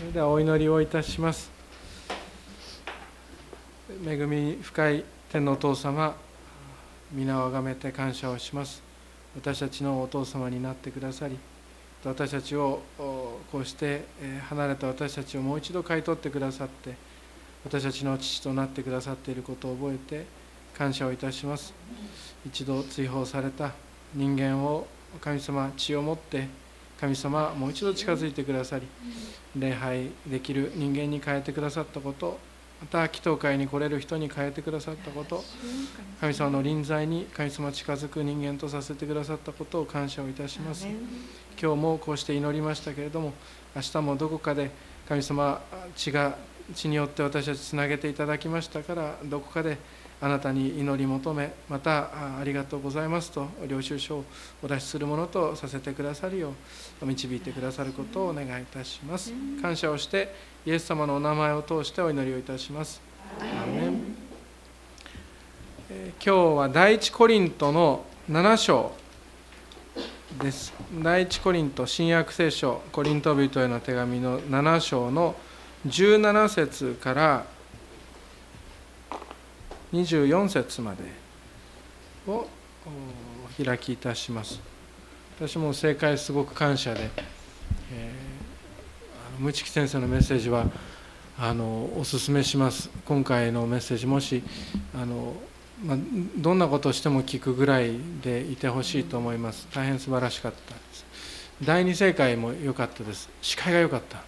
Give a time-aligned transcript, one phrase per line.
[0.00, 1.50] それではお祈りをいたします。
[4.02, 6.16] 恵み深い天のお父様
[7.12, 8.82] 皆をあがめて感謝をします。
[9.36, 11.38] 私たちのお父様になってくださり
[12.02, 14.06] 私たちをこうして
[14.48, 16.94] 離れた私たちをもう一度買い取ってくださって
[17.62, 20.24] 私たちの父となってくださっていることを覚えて
[20.78, 21.74] 感謝をいたします。
[22.46, 23.72] 一度追放された
[24.14, 24.86] 人間を
[25.20, 26.48] 神様血を持って
[27.00, 28.86] 神様もう一度近づいてくださり
[29.56, 32.38] 礼拝できる人間に変えてくださったこと
[32.80, 35.44] また祈祷会に来れる人に変えてくださったこと
[36.20, 40.86] 神様の臨在に神様近づく人間とさせてくださったことを感謝をいたします。
[41.60, 43.34] 今日もこうして祈りましたけれども
[43.76, 44.70] 明日もどこかで
[45.06, 45.60] 神様
[45.94, 46.38] 血が
[46.74, 49.76] 血によって私たちつなげていただきましたからどこかで
[50.22, 54.24] あなたに祈り求めまたありがとうございますと領収書を
[54.62, 56.52] お出しするものとさせてくださるよ
[57.02, 59.32] う導いてくださることをお願いいたします。
[59.62, 60.34] 感謝をして
[60.66, 63.00] イエス様のお名前を通してお祈りをいたします。
[65.88, 68.92] 今日は第一コリントの7章
[70.40, 70.72] です。
[71.02, 75.34] 第一コリント新約聖書コリント人への手紙の7章の
[75.86, 77.46] 17節から
[79.92, 81.02] 24節まで
[82.26, 82.46] を
[83.58, 84.60] お開きいたします。
[85.36, 87.10] 私も正解すごく感謝で、
[87.92, 90.66] えー、無知先生のメッセージは
[91.38, 91.64] あの
[91.96, 92.90] お勧めします。
[93.04, 94.42] 今回のメッセージもし
[94.94, 95.34] あの、
[95.84, 95.96] まあ、
[96.36, 99.66] どんなことをしても聞くぐらいでいてほしいと思います。
[99.74, 101.04] 大変素晴らしかったです。
[101.64, 103.28] 第二正解も良かったです。
[103.42, 104.22] 司会が良かった。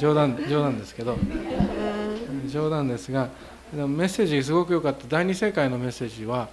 [0.00, 1.18] 冗談冗談ですけど。
[2.48, 3.28] 冗談ですが
[3.72, 5.04] メッセージすごく良かった。
[5.08, 6.48] 第二世界のメッセージは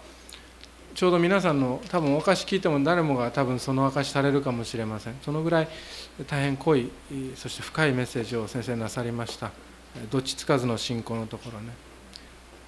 [0.94, 5.16] ちょうど皆さんの多分お証聞いても誰もが多分その証しされるかもしれません。
[5.24, 5.68] そのぐらい
[6.28, 6.92] 大変濃い
[7.36, 9.52] そして深いメッセージを先生なさりました。
[10.12, 11.70] どっちつかずの信仰のところね。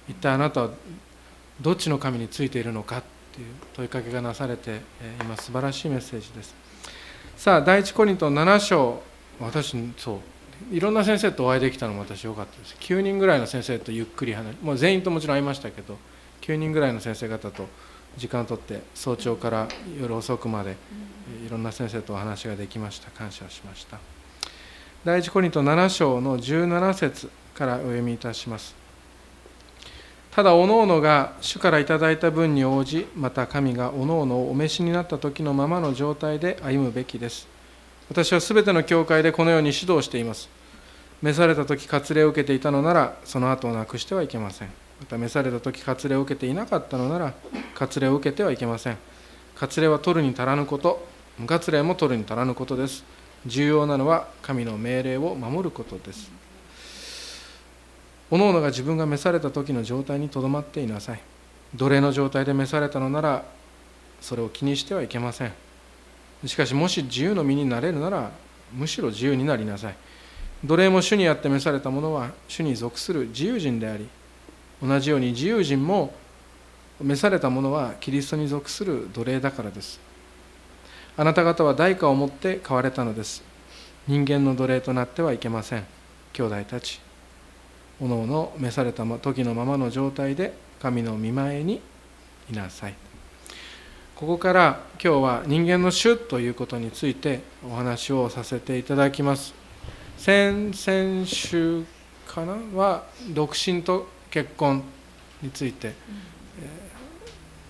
[0.08, 0.70] 一体あなたは
[1.60, 3.02] どっちの神についているのかっ
[3.32, 4.80] ていう問いかけがなされて
[5.20, 6.54] 今素晴らしいメッセージです。
[7.36, 9.02] さあ第一コリント7章。
[9.38, 10.39] 私そう。
[10.70, 12.76] いろんな先生とお会いできたのも私良かったです。
[12.80, 15.98] 9人ぐらいの先生とゆっくり話もう全員ともちろん会いましたけど
[16.42, 17.66] 9人ぐらいの先生方と
[18.16, 19.68] 時間をとって早朝から
[20.00, 20.76] 夜遅くまで
[21.46, 23.10] いろんな先生とお話ができました。
[23.10, 23.98] 感謝しました。
[25.04, 28.74] 第一コリント7章の17節からお読みいたします。
[30.30, 37.48] ただおのおのが主からいただいた分に応じまた神がおのおのをお召しになった時のままの状態で歩むべきです
[38.10, 40.48] 私はすべての教会でこのように指導しています。
[41.22, 44.68] 召された時割礼を受けていたのなら、その後をなくしてはいけません。
[44.98, 47.34] また召された時割礼を受けていなかったのなら、
[47.76, 48.98] 割礼を受けてはいけません。
[49.54, 51.06] 割礼は取るに足らぬこと、
[51.38, 53.04] 無割礼も取るに足らぬことです。
[53.46, 56.32] 重要なのは神の命令を守ることです。
[58.28, 61.20] おのおのが自分が召された時の状態にとどまっていなさい。
[61.76, 63.44] 奴隷の状態で召されたのなら、
[64.20, 65.52] それを気にしてはいけません。
[66.46, 68.30] しかしもし自由の身になれるなら
[68.72, 69.94] むしろ自由になりなさい。
[70.64, 74.06] 奴隷も主にあって召された者は主に属する自由人であり
[74.82, 76.12] 同じように自由人も
[77.00, 80.00] 召された者はキリストに属する奴隷だからです。
[81.16, 83.42] あなた方は代価を持って買われたのです。
[84.06, 85.84] 人間の奴隷となってはいけません。
[86.32, 87.00] 兄弟たち。
[88.00, 91.80] おのおの召された時のままの状態で神の見前に
[92.50, 93.09] いなさい。
[94.20, 99.54] ここから今日は人間の種ということについてお話をさせていただきます。
[100.18, 101.86] 先々週
[102.28, 104.82] かなは独身と結婚
[105.40, 105.94] について、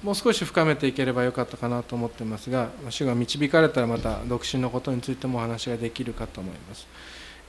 [0.02, 6.88] もう少し深めていければよかったかなと思ってますが主が導かれたらまた独身のことについてもお話ができるかと思います、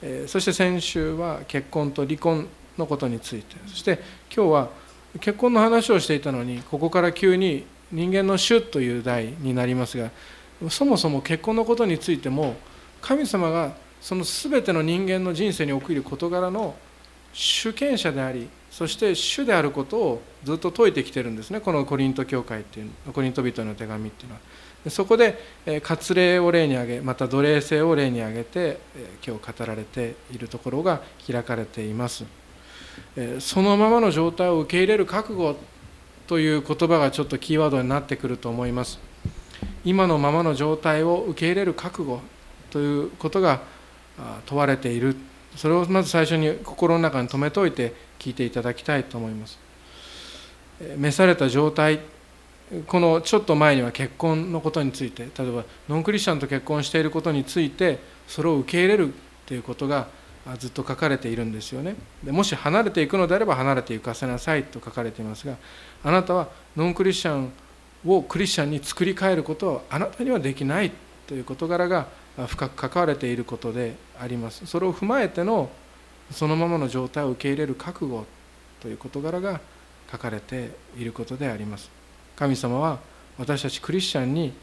[0.04, 2.48] え、そして先週は結婚と離婚
[2.78, 3.56] のことについて。
[3.66, 3.98] そして
[4.32, 4.70] 今日は
[5.20, 10.12] 結婚の話をしていたのにここから急に人間の主という題になりますが
[10.70, 12.56] そもそも結婚のことについても
[13.02, 16.76] 神様がその全ての人間の人生に起きる事柄の
[17.34, 24.42] 主権者でありそして主であることをずっと説いてきてるんですねこのコリント教会っていうコリント人の手紙っていうのは。
[24.90, 25.38] そこで
[25.84, 28.80] 割礼を例に挙げまた奴隷制を例に挙げて
[29.26, 32.26] 今日語られているところが開かれています。
[33.40, 35.56] そのままの状態を受け入れる覚悟
[36.32, 39.00] という言葉がちょっとキーワードになってくると思います。
[39.84, 42.22] 今のままの状態を受け入れる覚悟
[42.70, 43.60] ということが
[44.46, 45.18] 問われている。
[45.58, 49.60] それをまず最初に心の中に留めておいて聞いていただきたいと思います。
[50.96, 52.00] 召された状態
[52.88, 59.14] このちょっと前には結婚のことについて例えばノンクリスチャンと結婚していることについてそれを受け入れる
[59.46, 60.08] ということが
[60.58, 61.96] ずっと書かれているんですよね。
[62.24, 65.58] でもし離れていくのであれば離れていかせなさいと書かれていますが
[66.04, 67.52] あなたはノンクリスチャン
[68.06, 70.92] をクリスチャンに作り変えることはあなたにはできない
[71.28, 72.08] という事柄が
[72.48, 74.66] 深く関われていることであります。
[74.66, 75.70] それを踏まえての
[76.32, 78.26] そのままの状態を受け入れる覚悟
[78.80, 79.60] という事柄が
[80.12, 81.90] 書かれていることであります。
[82.36, 83.00] 神様は
[83.38, 84.54] 私たちクリスチャンに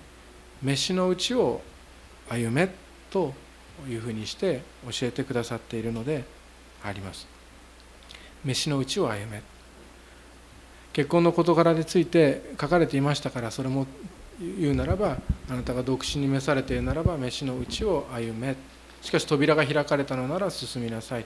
[0.63, 1.61] 飯のうちを
[2.29, 2.69] 歩め
[3.11, 3.33] と
[3.89, 6.25] いうふうにして教えてくださっているので
[6.83, 7.27] あります。
[8.45, 9.43] 飯のうちを歩め。
[10.99, 13.87] 結婚の事柄について書かれていましたからそれも
[14.41, 15.19] 言うならば
[15.49, 18.57] あなたが独身に召されているならば飯のうちを歩め。
[19.01, 21.25] しかし扉が開かれたのなら進みなさい。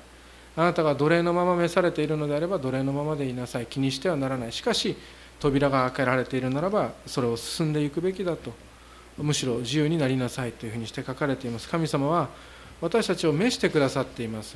[0.56, 3.66] あなたが奴隷のまま召されているのであれば奴隷のままでいなさい。
[3.66, 4.52] 気にしてはならない。
[4.52, 4.94] しかし
[5.40, 8.52] 扉が開けられているならばそれを進んでいくべきだと。
[9.16, 10.52] むしろ自由になりなさい。
[10.52, 11.70] というふうにして書かれています。
[11.70, 12.28] 神様は
[12.82, 14.54] 私たちを召してくださっています。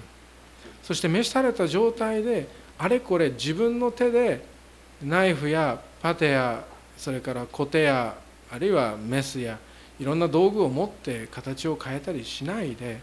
[0.82, 4.56] そして召された状態であれこれ自分の手で
[5.02, 6.64] ナイフやパテや
[6.96, 8.16] それからコテや
[8.50, 9.58] あるいはメスや
[9.98, 13.00] いろんな道具を持って形を変えたりしないで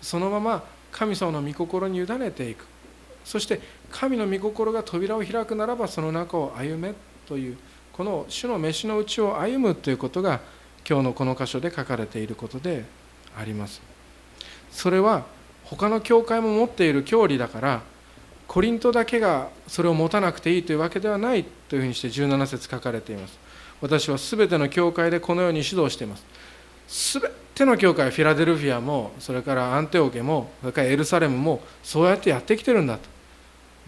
[0.00, 2.64] そのまま神様の御心に委ねていく。
[3.24, 3.60] そして
[3.90, 6.94] 神の御心が扉を開くならばその中を歩め
[7.26, 7.58] という
[7.92, 10.40] この主の飯のうちを歩むということが
[10.88, 12.84] 今日のこの箇所で書かれていることで
[13.36, 13.82] あります。
[14.70, 15.24] それは
[15.64, 17.82] 他の教会も持っている教理だから
[18.46, 23.38] コリントだけがそれを持たなくていいというわけではないというふうにして17節書かれています。
[23.80, 26.24] 私は全ての教会でこのように指導しています。
[27.20, 33.08] 全ての教会フィラデルフィアもそれからアンテオケもそれからエルサレムもそうやってやってきてるんだと。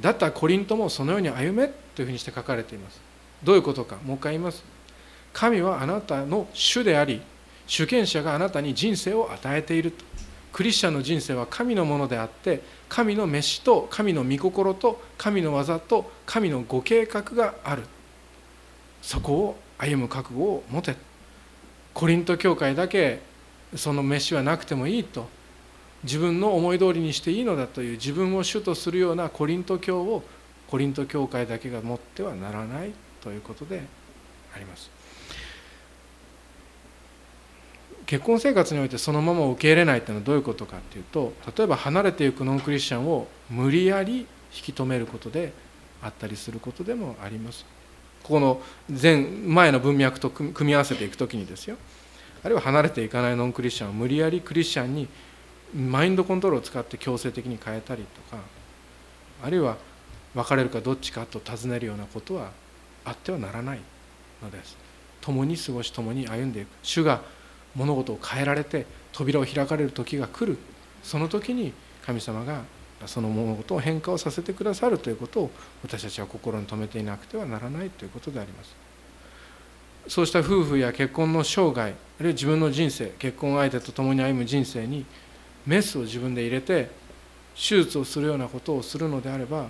[0.01, 3.01] だったらコリントもそのように歩めというふうにして書かれています。
[3.43, 4.63] どういうことかもう一回言います。
[5.33, 7.21] 神はあなたの主であり
[7.67, 10.05] 主権者があなたに人生を与えていると。
[10.53, 17.83] クリスチャンの人生は神のものであって神の飯と神の御心と神の技と神のご計画がある。
[19.03, 20.97] そこを歩む覚悟を持て。
[21.95, 23.21] コリント教会だけ
[23.75, 25.29] その飯はなくてもいいと。
[26.05, 30.23] 自分の思い通りにしていいのだという自分を主とするようなコリント教を
[30.69, 33.83] コリント教会だけが持ってはならないということで
[34.55, 34.98] あります。
[38.09, 45.53] 結婚生活においてそのまま受け入れないというのはどういうことかっていうと例えば離れていくノンクリスチャンを無理やり引き止めることで
[46.03, 47.67] あったりすることでもあります。
[48.23, 51.77] ここの前前の文脈と組み合わせていく時にですよ。
[52.43, 55.07] あるいは離れていかないノンクリスチャンを無理やりクリスチャンに
[55.77, 58.43] マインドコントロールを使って強制的に変えたりとか
[59.43, 59.77] あるいは
[60.35, 62.53] 別れるかどっちかと尋ねるようなことは
[63.05, 63.81] あってはならない
[64.43, 64.79] のです。
[65.21, 66.69] 共に過ごし共に歩んでいく。
[66.83, 67.21] 主が
[67.75, 70.59] 物事を変えられて扉を開かれる時が来る。
[71.03, 71.73] その時に
[72.05, 72.63] 神様が
[73.07, 75.51] その物事を変化をさせてくださるということを
[75.83, 78.75] 私たちは心に留めていなくてはならないということであります。
[80.09, 85.05] そうした夫婦や結婚の生涯あるいは自分の人生結婚相手と共に歩む人生に
[85.67, 86.91] メスを自分で入れて
[87.55, 89.69] 手術をするようなことをするのであれば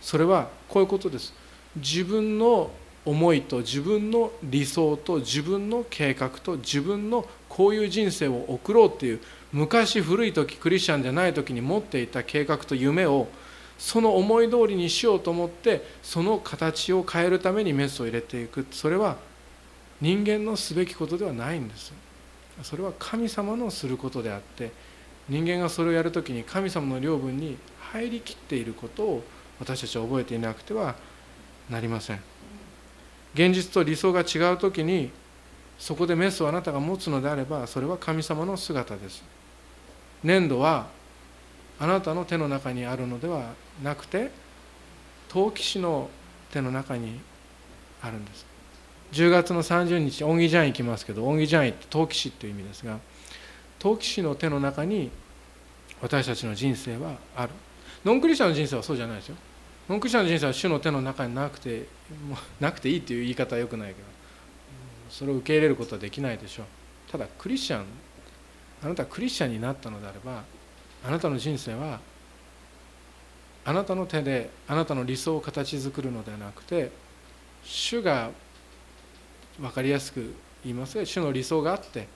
[0.00, 1.32] それはこういうことです。
[1.76, 2.70] 自分の
[3.04, 7.24] 思いと自分の理想と自分の計画と自分の
[7.58, 9.20] こういう人生を送ろうっていう
[9.52, 13.26] 昔古い時クリスチャンじゃない時に持っていた計画と夢を
[13.76, 18.64] その思い通りにしようと思ってその形を変えるためにメスを入れていく。
[18.70, 19.16] それは
[20.00, 21.92] 人間のすべきことではないんです。
[22.62, 24.70] それは神様のすることであって
[25.28, 27.56] 人間がそれをやるときに神様の領分に
[27.90, 29.24] 入りきっていることを
[29.58, 30.94] 私たちは覚えていなくては
[31.68, 32.20] なりません。
[33.34, 35.10] 現実と理想が違う時に
[35.78, 39.22] そこでメスをあなたが持つのであればそれは神様の姿です。
[40.24, 40.88] 粘土は
[41.78, 44.30] あなたの手の中にあるのではなくて
[45.28, 46.10] 陶器師の
[46.50, 47.20] 手の中に
[48.02, 48.44] あるんです。
[49.12, 52.98] 10月の30日オンギジャン行きますけどオンギジャンって陶器師という意味ですが
[53.78, 55.10] 陶器師の手の中に
[56.02, 57.52] 私たちの人生はある。
[58.04, 59.36] ノンクリスチャンの人生はそうじゃないですよ。
[59.88, 61.86] ノンクリスチャンの人生は主の手の中になくて
[62.60, 64.17] なくていいという言い方はよくないけど。
[65.10, 66.66] それを受け入れることはできないでしょう。
[67.10, 67.84] ただクリスチャン
[68.82, 70.44] あなたはクリスチャンになったのであれば
[71.06, 72.00] あなたの人生は
[73.64, 76.90] あなたの手であなたの理想を形作るのではなくて
[77.64, 78.30] 主が
[79.58, 80.34] 分かりやすく
[80.64, 82.06] 言いますが主の理想があって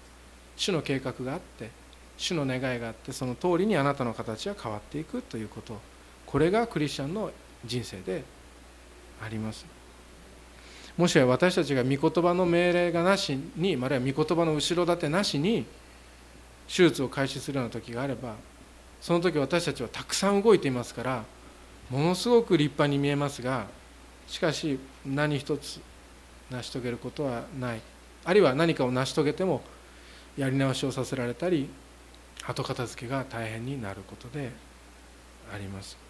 [0.56, 1.70] 主の計画があって
[2.16, 5.80] 主の願いがあってその通りにあなたの形は変わっていくということ。
[6.26, 7.30] これがクリスチャンの
[7.64, 8.24] 人生で
[9.22, 9.66] あります。
[10.96, 15.64] もしや私たちが御言葉の命令がなしにあるいは御言葉の後ろ盾なしに
[16.68, 18.34] 手術を開始するような時があれば
[19.00, 21.24] その時私たちはたくさん動いていますから
[21.90, 23.66] ものすごく立派に見えますが
[24.26, 25.80] しかし何一つ
[26.50, 27.80] 成し遂げることはない。
[28.24, 29.62] あるいは何かを成し遂げても
[30.36, 31.68] やり直しをさせられたり
[32.46, 34.52] 後片付けが大変になることで
[35.52, 36.01] あります。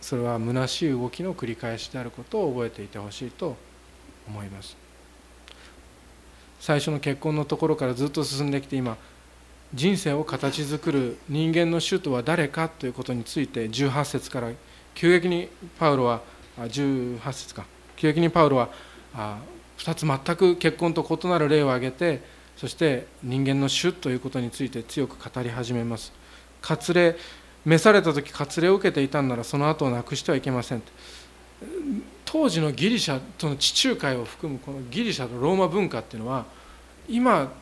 [0.00, 3.56] それは虚しい動きの繰り返しであることを覚えていてほしいと
[4.26, 4.76] 思います。
[6.60, 8.98] 最初の結婚のところからずっと進んできて今
[9.72, 14.50] 人生を形作る人間の主とは誰かということについて18節から
[14.94, 16.22] 急激にパウロは
[16.58, 17.64] 18節か。
[17.96, 18.70] 急激にパウロは
[19.78, 22.22] 2つ全く結婚と異なる例を挙げて
[22.56, 26.12] そして人間の主ということについて強く語り始めます。
[26.60, 27.16] 割礼
[27.64, 30.82] 召された時割礼を受けていたんならその後をなくしてはいけません
[32.24, 36.46] 当時のギリシャとの地中海を含むこのギリシャとローマ文化っていうのは
[37.08, 37.52] 今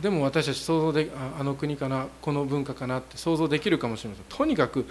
[0.00, 4.24] でも私たち想像であの国かなこの文化かなって想像できるかもしれません。
[4.28, 4.86] とにかく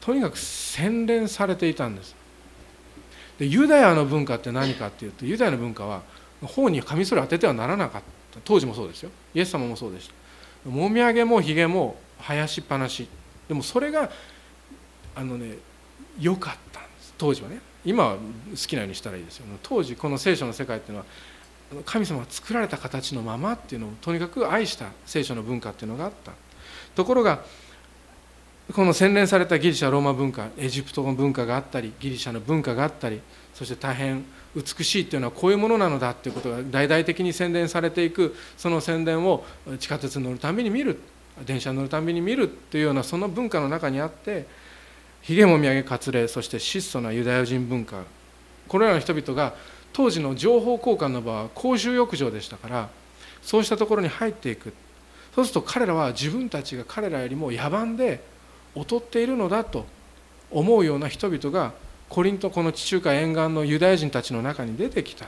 [0.00, 2.14] とにかく洗練されていたんです。
[3.38, 6.02] でユダヤの文化って何かっていうとユダヤの文化は
[6.42, 8.40] 頬にカミソリ当ててはならなかった。
[8.44, 9.10] 当時もそうですよ。
[9.34, 10.10] イエス様もそうでし
[10.64, 10.70] た。
[10.70, 13.08] もみあげもひげも生やしっぱなし。
[13.52, 14.10] でもそれが
[15.14, 15.56] あのね
[16.18, 17.14] 良かったんです。
[17.18, 17.60] 当時はね。
[17.84, 18.20] 今は好
[18.56, 19.44] きなようにしたらいいですよ。
[19.62, 26.32] 当時この聖書の世界っていうのは神様が作られた形のままっていうのをとにかく愛した聖書の文化っていうのがあった。
[26.94, 27.44] ところが
[28.72, 33.20] この洗練されたギリシャローマ文化エジプトの文化があったりギリシャの文化があったり
[33.52, 34.24] そして大変
[34.56, 39.44] 美しいっていうのはこういうものなのだっていうことが大々的に宣伝されていくその宣伝を
[39.78, 40.98] 地下鉄に乗るたびに見る。
[41.46, 44.46] 電車に乗るたびに見るというようなその文化の中にあって
[45.22, 48.02] ひげもみあげ割礼そして質素なユダヤ人文化。
[48.68, 49.54] これらの人々が
[49.92, 52.88] 当時の情報交換の場は公衆浴場でしたから
[53.42, 54.72] そうしたところに入っていく。
[55.34, 58.22] そうすると彼らは自分たちが彼らよりも野蛮で
[58.74, 59.86] 劣っているのだと
[60.50, 61.72] 思うような人々が
[62.08, 65.26] コリントこの地中海沿岸のユダヤ人たちの中に出てきた。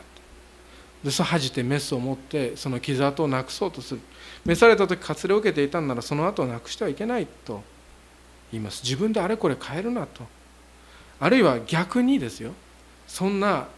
[1.05, 4.01] でそ恥じてメスを持ってその傷跡をなくそうとする。
[4.45, 7.63] 召された時割礼を受けていたんならその後をなくしてはいけないと。
[8.51, 8.83] 言います。
[8.83, 10.23] 自分であれこれ変えるなと。
[11.21, 12.53] あるいは逆にですよ。
[13.07, 13.69] そんな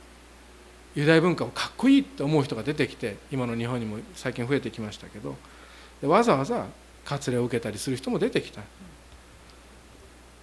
[0.94, 5.36] ユダヤ文化をかっこいいって思う人が出てきて今の日本にも最近増えてきましたけど。
[6.02, 6.66] わざわざ
[7.06, 8.60] 割礼を受けたりする人も出てきた。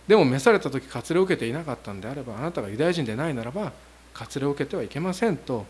[0.08, 3.72] でも召された時割礼を受けていなかったんであればあなたがユダヤ人でないならば
[4.14, 5.66] 割礼を受けてはいけませんと。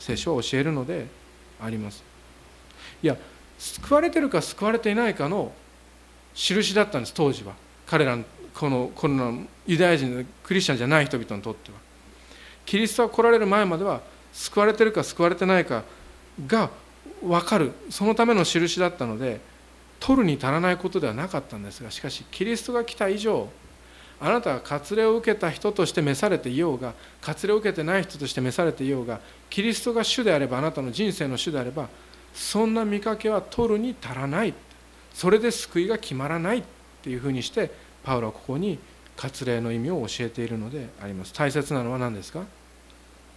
[0.00, 1.06] 聖書は教えるので
[1.62, 2.02] あります。
[3.02, 3.16] いや
[3.58, 5.52] 救われてるか救われていないかの
[6.34, 7.54] 印だったんです当時は。
[7.86, 11.78] 彼らのこのこのユダヤ人クリスチャンじゃない人々にとっては。
[12.66, 14.00] キリストが来られる前までは
[14.32, 15.84] 救われてるか救われてないか
[16.46, 16.70] が
[17.22, 17.72] 分かる。
[17.90, 19.40] そのための印だったので
[19.98, 23.48] 取るに足らないことではなかったんですがしかしキリストが来た以上
[24.20, 31.88] あなたが割礼を受けた人として召されていようが割礼を受けてない人として召されていようがキリストが主であればあなたの人生の主であれば
[32.34, 34.54] そんな見かけは取るに足らない。
[35.14, 36.58] それで救いが決まらない。
[36.58, 36.62] っ
[37.02, 37.70] ていうふうにして
[38.04, 38.78] パウロはここに
[39.16, 41.32] 割礼の意味を教えているのであります。
[41.32, 42.44] 大切なのは何ですか？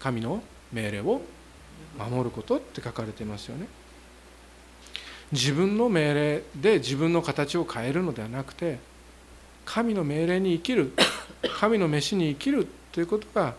[0.02, 1.22] 神の命令を
[1.98, 3.68] 守ることって書かれていますよね。
[5.32, 8.80] 自分の命令で自分の形を変えるのではなくて
[9.65, 10.93] 神の命令に生きる
[11.60, 13.55] 神の飯に生きるということが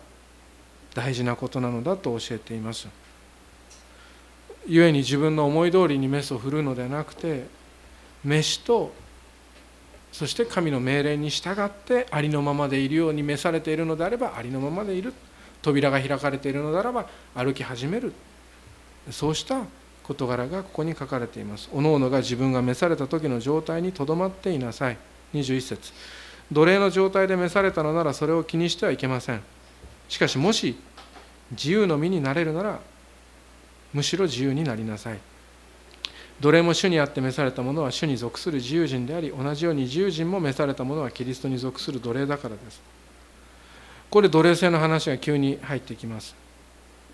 [0.94, 2.88] 大事なことなのだと教えています。
[4.66, 7.44] 故に自分の思い通りにメスを振るうのではなくて
[8.24, 8.94] 飯と
[10.10, 15.12] そして神の命令に従ってありのままでいるように召されているのであればありのままでいる。
[15.64, 18.12] 扉が開かれているのであれば歩き始める。
[19.10, 19.64] そうした
[20.02, 21.68] 事柄がここに書かれています。
[21.72, 24.98] おのおのが自分が召された時の状態にとどまっていなさい
[25.34, 25.92] 21節。
[26.52, 29.42] 奴隷の状態で召されたのならそれを気にしてはいけません。
[30.08, 30.76] しかしもし
[31.50, 32.80] 自由の身になれるなら
[33.92, 35.18] むしろ自由になりなさい。
[36.40, 42.80] 奴隷も主にあって召された者は主に属する自由人であり同じように自由人も召された者はキリストに属する奴隷だからです。
[44.10, 46.34] これ奴隷制の話が急に入ってきます。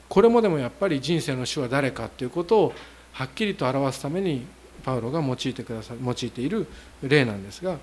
[0.09, 2.75] これもでもやっぱり人生の主は誰かということを
[3.13, 4.45] はっきりと表すために
[4.83, 6.67] パウロが用いてくださ用いている
[7.03, 7.79] 例なんですが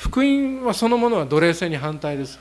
[0.00, 2.38] 福音はそのものは奴隷制に反対です。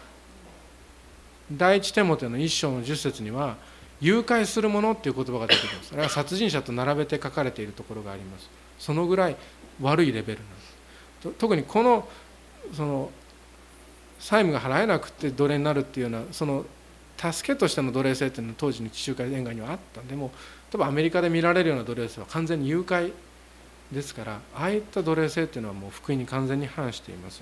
[1.52, 3.58] 第一テモテの一章の10節には
[4.00, 5.92] 誘拐する者っていう言葉が出てきます。
[5.94, 8.50] あれは殺人者と並べて書かれているところがあります。
[8.80, 9.36] そのぐらい
[9.82, 10.56] 悪いレベルなんで
[11.22, 11.32] す。
[11.38, 12.08] 特にこの
[12.74, 13.12] その
[14.20, 16.66] 債務が払えなくて奴隷になるっていうようなその
[17.18, 20.02] 助けとしての奴隷制っていうのは当時の地中海沿岸にはあった。
[20.02, 20.32] でも
[20.72, 23.12] 例えばアメリカで見られるような奴隷制は完全に誘拐
[23.92, 27.42] ですからああいった奴隷制っていうのはもう福音に完全に反しています。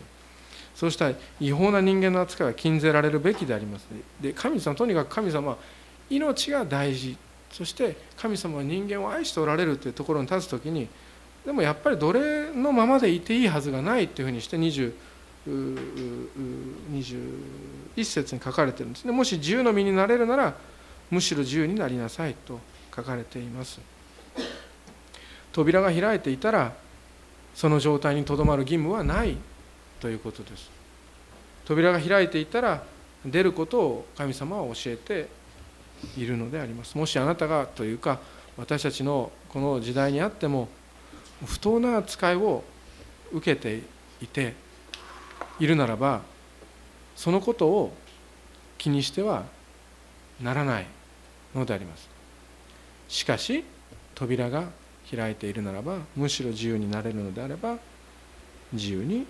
[0.76, 3.88] そうした違法な人間の扱いは禁ぜられるべきであります。
[4.22, 5.58] で神様とにかく神様は
[6.10, 7.18] 命が大事。
[7.52, 10.88] そして神様は人間を愛しておられるというところに立つ時に
[11.46, 14.94] でもやっぱり奴隷のままでいていいはずがないというふうにして20
[15.48, 19.14] 21節に書かれてるんですね。
[19.14, 20.54] もし自由の身になれるなら
[21.10, 22.60] むしろ自由になりなさいと
[22.94, 23.80] 書かれています。
[25.58, 26.72] 扉が開いていたら
[27.56, 29.38] その状態にとどまる義務はない
[30.00, 30.70] ということです。
[31.66, 32.84] 扉が開いていたら
[33.26, 35.28] 出ることを神様は教えて
[36.16, 36.96] いるのであります。
[36.96, 38.20] もしあなたがというか
[38.56, 40.70] 私たちのこの時代にあっても
[41.44, 42.64] 不当な扱いを
[43.32, 43.82] 受けて
[44.22, 44.54] いて
[45.60, 46.22] いるならば
[47.16, 47.94] そのことを
[48.78, 49.46] 気にしては
[50.40, 50.86] ならない
[51.56, 52.08] のであります。
[53.08, 53.64] しかし
[54.14, 54.70] 扉が
[55.16, 57.78] 開いているならばむしろ自由になれるのであれば
[58.74, 59.26] 自由に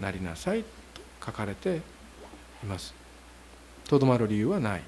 [0.00, 0.68] なりなさいと
[1.24, 1.76] 書かれて
[2.62, 2.94] います。
[3.88, 4.82] とどまる理由はない。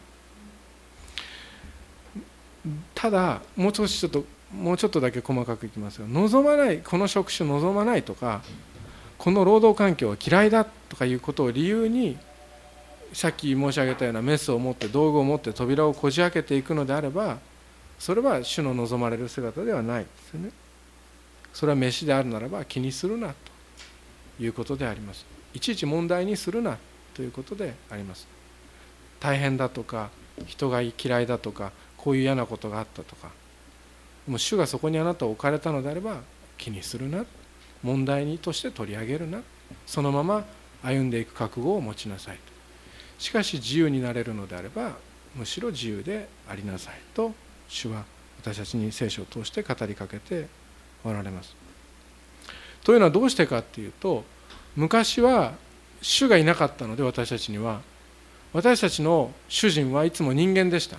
[2.95, 8.43] ただもう少しちょっともうちょっとだけ細かくいきますが望まないこの職種望まないとか
[9.19, 12.17] この労働環境は嫌いだとかいうことを理由に
[13.13, 17.39] さっき申し上げたようなメスを持って道具を持って扉をこじ開けていくのであれば
[17.99, 20.51] それは主の望まれる姿ではないですね。
[21.53, 25.25] それは飯であるならば気にするなということであります。
[25.55, 26.79] いちいち問題にするな
[27.15, 28.27] ということであります。
[29.21, 30.11] 大変だとか
[30.47, 33.31] 人が嫌いだとかこういう嫌なことがあったとか
[34.27, 36.23] もう主がそこにあなたを置かれたのであれば
[36.59, 37.25] 気にするな。
[37.83, 39.43] 問題にとして取り上げるな。
[39.87, 40.45] そのまま
[40.83, 42.43] 歩んでいく覚悟を持ちなさいと。
[43.19, 44.97] しかし自由になれるのであれば
[45.35, 47.33] むしろ自由でありなさいと
[47.69, 48.05] 主は
[48.41, 50.49] 私たちに聖書を通して語りかけて
[51.05, 51.55] おられます。
[52.83, 54.25] というのはどうしてかっていうと
[54.77, 55.55] 昔は
[56.03, 57.81] 主がいなかったので私たちには
[58.53, 60.99] 私たちの主人はいつも人間でした。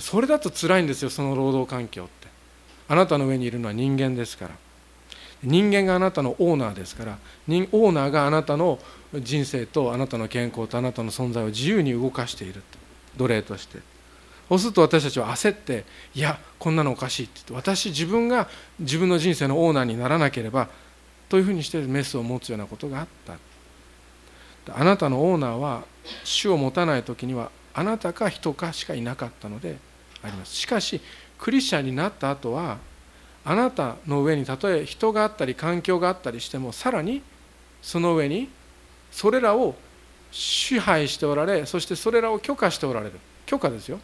[0.00, 2.28] それだと辛いんですよその労働環境って。
[2.88, 4.54] あなたの上にいるのは人間ですから。
[5.44, 8.78] 人間があなたのオーナーですからオーナーがあなたの
[9.14, 12.62] 人生とあなたの健康とあなたの存在を自由に動かしている
[13.16, 13.93] 奴隷として。
[14.48, 20.68] そうすると私たちは焦っていやこんなのおかしいってって私自分が自分の人生のオーナーにならなければ
[21.28, 23.34] というふうにしてメスを持つようなことがあった。
[24.72, 25.84] あなたのオーナーは
[26.22, 29.76] 主を持たない時にはあなたか人かしかいなかったので
[30.22, 30.54] あります。
[30.54, 31.00] しかし
[31.38, 32.78] クリスチャンになった後は
[33.44, 37.22] あなたの上にたとえ人があったり環境があったりしてもさらに
[37.82, 38.48] その上に
[39.10, 39.74] それらを
[40.30, 43.20] 支配しておられそしてそれらを許可しておられる。
[43.46, 44.00] 許可ですよ。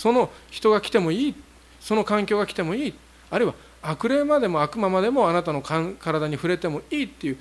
[0.00, 1.34] その人が来てもいい。
[1.78, 2.94] その環境が来てもいい。
[3.30, 7.38] あるいは悪霊までも悪魔までもあなたの体に触れてもいいっていう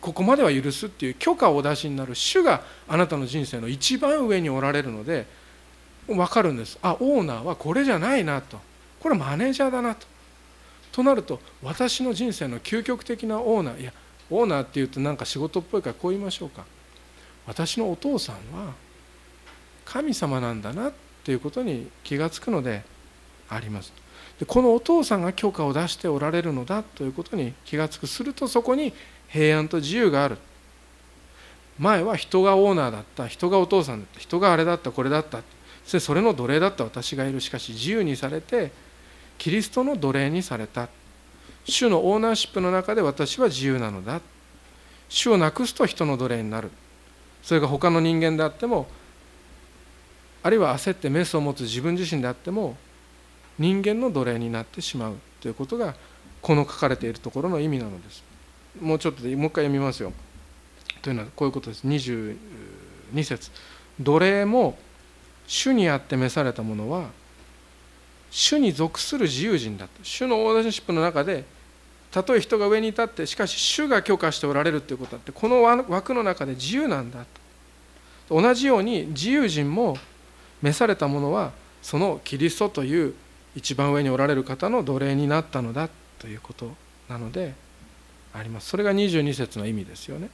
[0.00, 5.26] ここまでは許すっていう許可をお出しになる主があなたの人生の一番上におられるので
[6.06, 6.78] 分かるんです。
[6.80, 8.60] あオーナーはこれじゃないなと。
[9.00, 10.06] これマネージャーだなと。
[10.92, 13.92] となると私の人生の究極的なオーナーいや
[14.30, 16.64] オーナーっていうとなんか仕事っぽいからこう言いましょうか。
[17.48, 18.74] 私のお父さんは
[19.84, 21.05] 神様なんだなって。
[21.32, 22.82] いうことに気が付くので
[23.48, 23.92] あります。
[24.38, 28.06] でこのお父さんが許可を出しておられるのだということに気が付く。
[28.06, 28.92] するとそこに
[29.28, 30.38] 平安と自由がある。
[31.78, 33.26] 前は人がオーナーだった。
[33.26, 35.42] 人がお父さんだった人があれだったこれだった。
[35.84, 36.84] それの奴隷だった。
[36.84, 37.40] 私がいる。
[37.40, 38.72] しかし自由にされて
[39.38, 40.88] キリストの奴隷にされた。
[41.64, 44.20] 主のオーナーシップの中で私は自由なのだ。
[45.08, 46.70] 主をなくすと人の奴隷になる。
[47.42, 48.86] それが他の人間であっても
[50.46, 52.76] あるいは焦ってメスを持つ自分自身であっても
[53.58, 55.96] 人間の奴隷になってしまうということが
[56.40, 58.22] この書かれているところの意味なのです。
[58.80, 60.12] もうちょっとでもう一回読みますよ。
[61.02, 61.84] というのはこういうことです。
[61.84, 62.36] 22
[63.24, 63.50] 節。
[63.98, 64.78] 奴隷も
[65.48, 67.08] 主にあって召されたものは
[68.30, 71.44] 主に属する自由人だと主のオーダーシップの中で
[72.12, 77.24] たとえ人が上に立ってしかし主が許可しておられるということだってこの枠の中で自由なんだ
[78.28, 78.40] と。
[78.40, 79.96] 同じように自由人も
[80.62, 83.14] 召されたものはそのキリストという
[83.54, 85.88] 一番上におられる方の奴隷になったのだ
[86.18, 86.74] ということ
[87.08, 87.54] なので
[88.34, 88.68] あります。
[88.68, 90.30] それが22節の意味ですよね。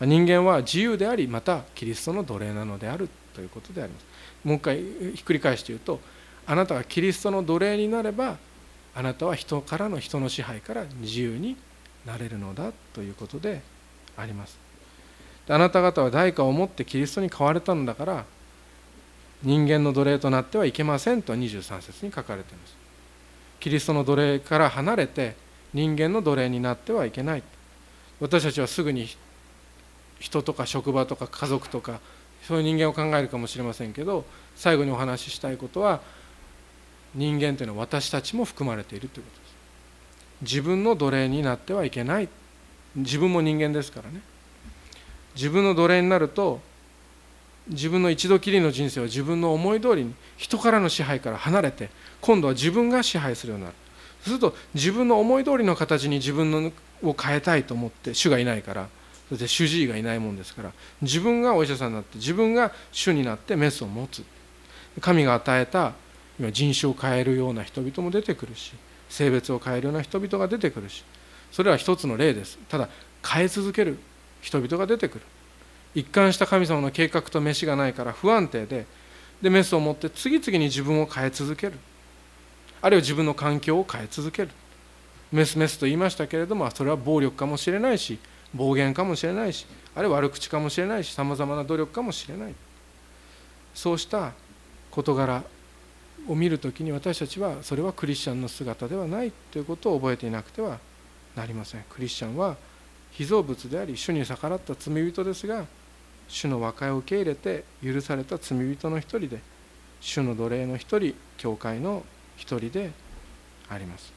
[0.00, 4.06] 人間は自由でありまたキリストの奴隷なのであるということであります。
[4.44, 6.00] もう一回ひっくり返して言うと
[6.46, 8.36] あなたがキリストの奴隷になれば
[8.94, 11.56] あなたは人からの人の支配から自由に
[12.06, 13.62] なれるのだということで
[14.16, 14.58] あります。
[15.48, 18.24] あなた方は代価を持ってキリストに変われたのだから
[19.42, 22.76] 人間の奴隷となってはいけませんと23節に書かれています。
[23.60, 25.36] キリストの奴隷から離れて
[25.72, 27.42] 人間の奴隷になってはいけない。
[28.20, 29.08] 私たちはすぐに
[30.18, 32.00] 人とか職場とか家族とか
[32.42, 34.24] そういう人間を考えるかもしれませんけど
[34.56, 36.00] 最後にお話ししたいことは
[37.14, 39.48] 人間というのは私たちも含まれているということです。
[40.42, 42.28] 自分の奴隷になってはいけない。
[42.96, 44.20] 自分も人間ですからね。
[45.34, 46.60] 自分の奴隷になると
[47.68, 53.76] 自分の一度きりの人生を自分の思い通りに人からの支配から離れて今度は自分が支配するようになる。
[54.22, 58.88] すると自分の思い通りの形に自分のを変えたいと思って主がいないから
[59.28, 64.24] そして主治医がいないもんですから自分がお医者さんになって自分が主になってメスを持つ。
[65.00, 65.92] 神が与えた
[66.40, 68.72] 今人種を変えるような人々も出てくるし
[69.08, 71.04] 性別を変えるような人々が出てくるし
[71.52, 72.58] それは一つの例です。
[72.68, 72.88] ただ
[73.24, 73.98] 変え続ける
[74.40, 75.24] 人々が出てくる。
[75.98, 78.86] 一貫した神様の計画と飯がないから不安定で
[79.42, 81.74] でメスを持って次々に自分を変え続ける。
[82.80, 84.50] あるいは自分の環境を変え続ける。
[85.32, 88.18] メスメスと言いましたけれどもそれは暴力かもしれないし
[88.54, 92.54] 暴言かもしれないしあるいは悪口かもしれないしさまざまな努力かもしれない。
[93.74, 94.32] そうした
[94.90, 95.42] 事柄
[96.28, 100.78] を見るときに私たちはそれはクリスチャンの姿ではないということを覚えていなくては
[101.34, 101.84] なりません。
[101.90, 102.56] クリスチャンは
[103.12, 105.64] 被造物であり主に逆らった罪人ですが
[106.28, 109.40] 主の和解を受け入れて許された罪人の一人で
[110.00, 112.04] 主の奴隷の一人教会の
[112.36, 112.92] 一人で
[113.68, 114.12] あります。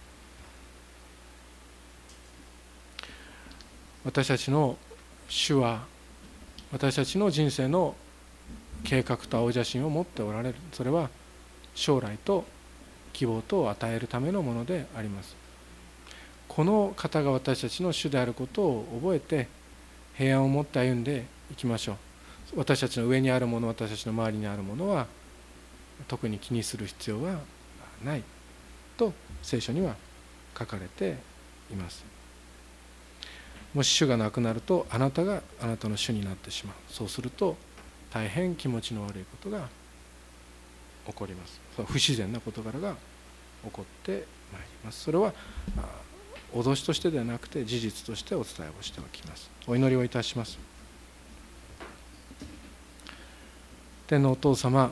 [4.03, 4.77] 私たちの
[5.29, 5.85] 主は
[6.71, 7.95] 私たちの人生の
[8.83, 10.55] 計画と青写真を持っておられる。
[10.73, 11.09] それは
[11.75, 12.45] 将来と
[13.13, 15.35] 希望とを与えるためのものであります。
[16.47, 19.47] この方が私たちの主であることを覚えて
[20.15, 21.95] 平安を持って歩んでいきましょう。
[22.55, 25.07] 私たちの上にあるもの私たちの周りにあるものは
[26.07, 27.39] 特に気にする必要は
[28.03, 28.23] ない。
[28.97, 29.95] と聖書には
[30.57, 31.17] 書かれて
[31.71, 32.03] います。
[33.73, 36.75] もし主がなくなるとあなたがあなたの主になってしまう。
[36.89, 37.55] そうすると
[38.11, 39.69] 大変気持ちの悪いことが
[41.07, 41.59] 起こります。
[41.85, 42.95] 不自然な事柄が
[43.63, 45.03] 起こってまいります。
[45.03, 45.33] それは
[46.53, 49.49] 脅しとしてではなくて事実としてお伝えをしておきます。
[49.67, 50.70] お祈りをいたします。
[54.11, 54.91] 天のお父様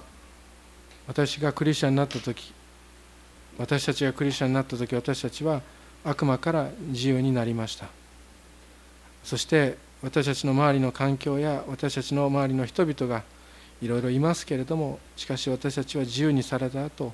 [1.06, 2.54] 私がクリスチャンになった時
[3.58, 5.62] 私たちがクリスチャンになった時私たちは
[6.06, 7.88] 悪魔から自由になりました。
[9.26, 13.24] そして私たちの周りの環境や私たちの周りの人々が
[13.82, 17.12] いろいろいますけれどもしかし私たちは自由にされた後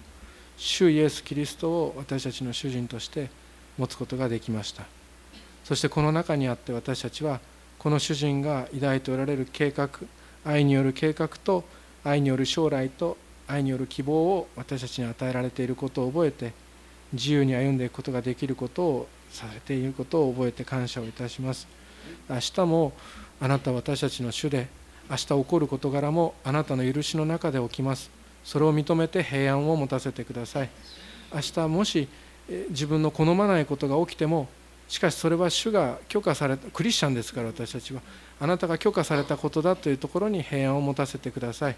[0.57, 3.31] 主イエス・キリストを私たちの主人として
[3.79, 4.83] 持つことができました。
[5.63, 7.39] そしてこの中にあって私たちは
[7.79, 9.89] この主人が抱いておられる計画
[10.45, 11.63] 愛による計画と
[12.05, 16.53] 愛による将来と愛による希望を私たちに与えられていることを覚えて
[17.11, 21.67] 自由に歩んでいくことができることをさせていることを覚えて感謝をいたします。
[22.29, 22.93] 明日も
[23.41, 24.67] あなたは私たちの主で
[25.09, 28.09] 明日起こる事柄もあなたの許しの中で起きます。
[28.43, 30.69] それを認めて平安を持たせてください。
[31.33, 32.07] 明日もし
[32.69, 34.47] 自分の好まないことが起きても
[34.87, 38.01] しかしそれは主が許可されたクリスチャンですから私たちは
[38.39, 41.75] あなたが許可されたことだというところに平安を持たせてください。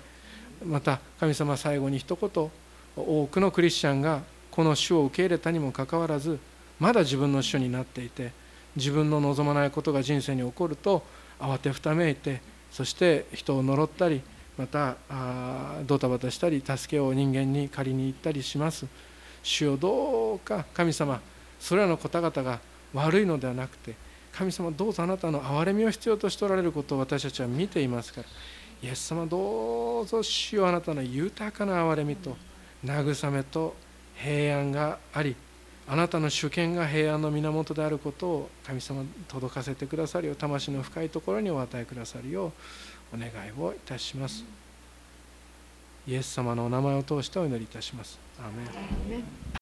[0.66, 2.52] また神様最後に一言
[2.96, 6.40] 多くのクリスチャンがこの主を受け入れたにもかかわらず
[6.80, 8.32] まだ自分の主になっていて
[8.76, 11.04] 自分の望まないことが人生に起こると
[11.40, 12.42] 慌てふためいて
[12.72, 14.22] そして人を呪ったり
[14.58, 18.88] またあドタバタしたり助けを人間に借りに行ったりします。
[19.44, 21.22] 主よどうか神様
[21.60, 22.60] それらの方々が
[22.94, 23.96] 悪いのではなくて
[24.34, 28.28] 神様どうぞあなたの憐れみを必要としておられることを私たちは見ていますから
[28.82, 32.38] イエス様どうぞ主よあなたの豊かな憐れみと
[32.86, 33.76] 慰めと
[34.16, 35.36] 平安があり
[35.90, 42.52] あなたの主権が平安の源であることを神様届かせてくださるよう魂の深いところにお与えくださるよ
[43.14, 44.44] うお願いをいたします。
[46.06, 48.20] イエス様のお名前を通してお祈りいたします。
[48.40, 49.48] アーメン